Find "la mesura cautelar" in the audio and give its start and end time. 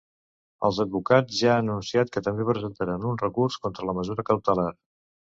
3.91-4.67